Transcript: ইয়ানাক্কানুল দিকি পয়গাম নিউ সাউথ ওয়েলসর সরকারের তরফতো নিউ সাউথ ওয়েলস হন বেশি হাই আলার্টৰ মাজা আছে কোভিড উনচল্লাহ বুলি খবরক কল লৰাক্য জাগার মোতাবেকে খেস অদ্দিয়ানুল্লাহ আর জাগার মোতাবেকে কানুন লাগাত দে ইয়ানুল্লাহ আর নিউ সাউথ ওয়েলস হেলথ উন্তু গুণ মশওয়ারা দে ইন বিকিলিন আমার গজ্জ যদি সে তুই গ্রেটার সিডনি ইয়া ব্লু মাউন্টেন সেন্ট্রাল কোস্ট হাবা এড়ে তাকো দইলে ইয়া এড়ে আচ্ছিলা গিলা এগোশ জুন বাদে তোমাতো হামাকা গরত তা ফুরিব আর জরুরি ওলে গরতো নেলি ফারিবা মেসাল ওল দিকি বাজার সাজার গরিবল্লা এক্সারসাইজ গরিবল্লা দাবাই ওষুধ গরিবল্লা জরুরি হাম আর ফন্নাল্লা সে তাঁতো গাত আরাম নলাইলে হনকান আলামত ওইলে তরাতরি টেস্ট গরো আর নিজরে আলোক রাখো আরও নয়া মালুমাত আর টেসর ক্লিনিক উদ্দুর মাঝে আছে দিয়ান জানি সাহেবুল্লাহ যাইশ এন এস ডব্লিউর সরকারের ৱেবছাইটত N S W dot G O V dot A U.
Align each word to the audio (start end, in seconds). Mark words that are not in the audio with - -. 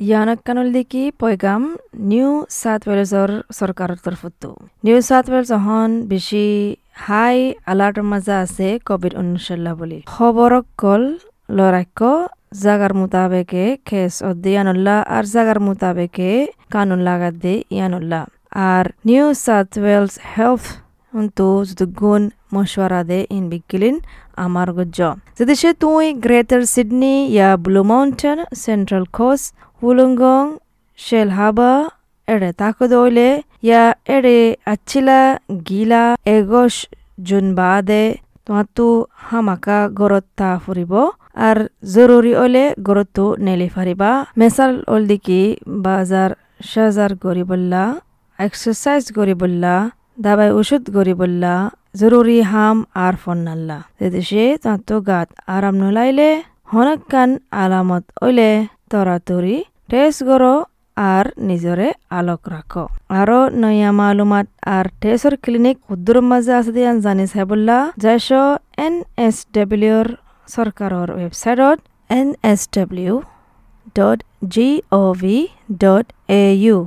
ইয়ানাক্কানুল 0.00 0.68
দিকি 0.76 1.02
পয়গাম 1.20 1.62
নিউ 2.10 2.30
সাউথ 2.52 2.82
ওয়েলসর 2.88 3.30
সরকারের 3.58 3.98
তরফতো 4.04 4.48
নিউ 4.84 4.98
সাউথ 5.08 5.26
ওয়েলস 5.30 5.50
হন 5.66 5.90
বেশি 6.12 6.46
হাই 7.02 7.36
আলার্টৰ 7.70 8.04
মাজা 8.12 8.36
আছে 8.44 8.68
কোভিড 8.88 9.12
উনচল্লাহ 9.20 9.72
বুলি 9.80 9.98
খবরক 10.12 10.66
কল 10.82 11.02
লৰাক্য 11.48 12.00
জাগার 12.62 12.92
মোতাবেকে 13.00 13.64
খেস 13.88 14.14
অদ্দিয়ানুল্লাহ 14.30 14.98
আর 15.16 15.24
জাগার 15.34 15.58
মোতাবেকে 15.66 16.30
কানুন 16.72 17.00
লাগাত 17.08 17.34
দে 17.44 17.54
ইয়ানুল্লাহ 17.70 18.22
আর 18.68 18.84
নিউ 19.08 19.26
সাউথ 19.44 19.70
ওয়েলস 19.82 20.14
হেলথ 20.32 20.64
উন্তু 21.12 21.46
গুণ 22.00 22.22
মশওয়ারা 22.54 23.00
দে 23.10 23.18
ইন 23.36 23.44
বিকিলিন 23.52 23.96
আমার 24.36 24.68
গজ্জ 24.76 24.98
যদি 25.38 25.54
সে 25.60 25.70
তুই 25.82 26.06
গ্রেটার 26.24 26.62
সিডনি 26.74 27.14
ইয়া 27.28 27.48
ব্লু 27.64 27.82
মাউন্টেন 27.90 28.38
সেন্ট্রাল 28.64 29.04
কোস্ট 29.18 29.46
হাবা 31.32 31.72
এড়ে 32.28 32.50
তাকো 32.52 32.84
দইলে 32.92 33.28
ইয়া 33.62 33.82
এড়ে 34.14 34.38
আচ্ছিলা 34.66 35.20
গিলা 35.68 36.04
এগোশ 36.28 36.74
জুন 37.22 37.46
বাদে 37.58 38.04
তোমাতো 38.46 38.86
হামাকা 39.26 39.78
গরত 39.98 40.26
তা 40.38 40.50
ফুরিব 40.64 40.92
আর 41.40 41.58
জরুরি 41.94 42.32
ওলে 42.36 42.64
গরতো 42.86 43.24
নেলি 43.44 43.68
ফারিবা 43.74 44.10
মেসাল 44.40 44.72
ওল 44.88 45.02
দিকি 45.10 45.40
বাজার 45.84 46.30
সাজার 46.64 47.12
গরিবল্লা 47.24 47.84
এক্সারসাইজ 48.38 49.04
গরিবল্লা 49.18 49.74
দাবাই 50.20 50.50
ওষুধ 50.58 50.82
গরিবল্লা 50.96 51.54
জরুরি 52.00 52.38
হাম 52.50 52.76
আর 53.04 53.14
ফন্নাল্লা 53.22 53.78
সে 54.22 54.44
তাঁতো 54.64 54.96
গাত 55.08 55.28
আরাম 55.54 55.74
নলাইলে 55.80 56.30
হনকান 56.72 57.30
আলামত 57.56 58.04
ওইলে 58.22 58.50
তরাতরি 58.90 59.56
টেস্ট 59.88 60.20
গরো 60.28 60.54
আর 60.96 61.24
নিজরে 61.48 61.88
আলোক 62.10 62.42
রাখো 62.48 62.84
আরও 63.20 63.40
নয়া 63.62 63.90
মালুমাত 63.98 64.46
আর 64.76 64.84
টেসর 65.00 65.34
ক্লিনিক 65.44 65.76
উদ্দুর 65.92 66.18
মাঝে 66.30 66.52
আছে 66.58 66.72
দিয়ান 66.76 66.96
জানি 67.00 67.24
সাহেবুল্লাহ 67.32 67.80
যাইশ 67.96 68.28
এন 68.86 68.94
এস 69.26 69.36
ডব্লিউর 69.54 70.06
সরকারের 70.48 71.08
ৱেবছাইটত 71.18 71.78
N 72.10 72.28
S 72.52 72.60
W 72.76 73.14
dot 73.96 74.18
G 74.54 74.68
O 74.92 75.02
V 75.22 75.36
dot 75.84 76.06
A 76.40 76.44
U. 76.64 76.78